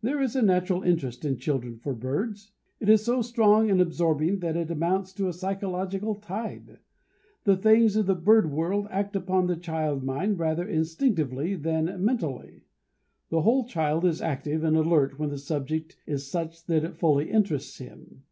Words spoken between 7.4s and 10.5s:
The things of the bird world act upon the child mind